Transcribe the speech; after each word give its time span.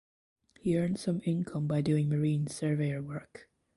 He 0.59 0.79
earned 0.79 0.99
some 0.99 1.21
income 1.25 1.67
by 1.67 1.81
doing 1.81 2.09
marine 2.09 2.47
surveyor 2.47 3.03
work. 3.03 3.51